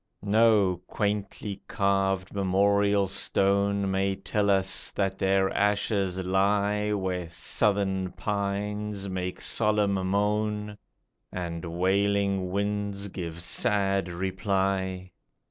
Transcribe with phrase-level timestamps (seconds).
[0.23, 7.29] No quaintly carved memorial stone May tell us that their ashes lie 74 SUPPLICAMUS Where
[7.29, 10.79] southern pines make solemn moan,
[11.31, 15.11] And wailing winds give sad reply.